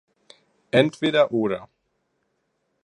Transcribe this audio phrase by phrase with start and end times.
[0.71, 1.69] Entweder oder!